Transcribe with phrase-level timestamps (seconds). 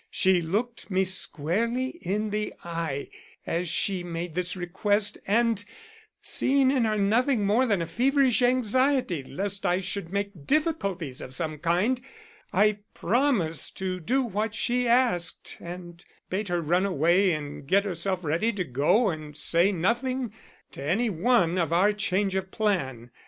[0.09, 3.09] She looked me squarely in the eye
[3.45, 5.63] as she made this request and,
[6.23, 11.35] seeing in her nothing more than a feverish anxiety lest I should make difficulties of
[11.35, 12.01] some kind,
[12.51, 18.23] I promised to do what she asked and bade her run away and get herself
[18.23, 20.33] ready to go and say nothing
[20.71, 23.11] to any one of our change of plan.